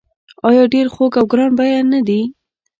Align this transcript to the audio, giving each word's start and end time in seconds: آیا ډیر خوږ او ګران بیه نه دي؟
آیا 0.47 0.63
ډیر 0.73 0.87
خوږ 0.93 1.13
او 1.19 1.25
ګران 1.31 1.51
بیه 1.59 1.79
نه 1.91 1.99
دي؟ 2.07 2.21